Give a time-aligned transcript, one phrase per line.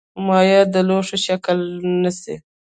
[0.25, 1.59] مایع د لوښي شکل
[2.01, 2.35] نیسي.